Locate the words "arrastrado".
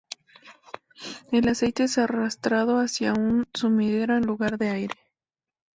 1.99-2.79